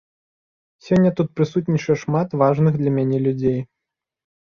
[0.85, 3.59] Сёння тут прысутнічае шмат важных для мяне людзей.